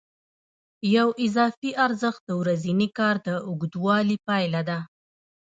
یو 0.95 1.07
اضافي 1.25 1.71
ارزښت 1.85 2.21
د 2.25 2.31
ورځني 2.41 2.87
کار 2.97 3.15
د 3.25 3.27
اوږدوالي 3.47 4.17
پایله 4.27 4.61
ده 4.69 4.79